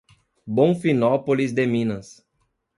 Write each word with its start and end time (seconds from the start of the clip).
Bonfinópolis 0.47 1.53
de 1.53 1.67
Minas 1.67 2.25